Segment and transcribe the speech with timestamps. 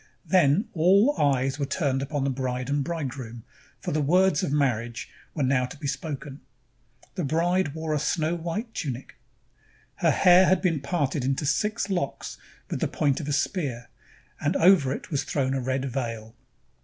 [0.25, 3.43] Then all eyes were turned upon the bride and bridegroom,
[3.79, 6.41] for the words of marriage were now to be spoken.
[7.13, 9.17] The bride wore a snow white tunic.
[9.97, 13.89] Her hair had been parted into six locks with the point of a spear,
[14.39, 16.33] and over it was thrown a red veil.